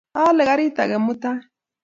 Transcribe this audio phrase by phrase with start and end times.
[0.21, 1.37] Aale karit age mutai